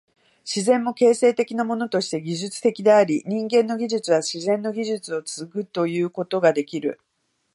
[0.45, 6.99] 自然も形成的なものとして技術的であり、人間の技術は自然の技術を継ぐということができる。